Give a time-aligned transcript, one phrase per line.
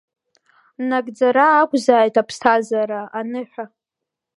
[0.89, 3.65] Нагӡара ақәзааит Аԥсҭазаара-аныҳәа!